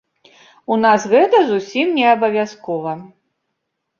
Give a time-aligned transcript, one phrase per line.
[0.75, 2.91] У нас гэта зусім неабавязкова.